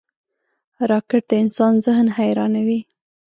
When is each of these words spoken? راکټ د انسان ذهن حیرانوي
راکټ 0.91 1.23
د 1.29 1.31
انسان 1.43 1.73
ذهن 1.85 2.07
حیرانوي 2.17 2.79